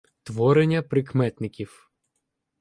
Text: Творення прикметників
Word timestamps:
Творення 0.23 0.81
прикметників 0.81 1.91